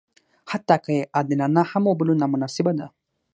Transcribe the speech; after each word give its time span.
حتی 0.51 0.75
که 0.83 0.91
یې 0.97 1.03
عادلانه 1.15 1.61
هم 1.71 1.83
وبولو 1.87 2.19
نامناسبه 2.21 2.71
ده. 2.79 2.87